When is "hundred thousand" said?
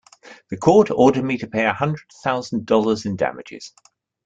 1.73-2.65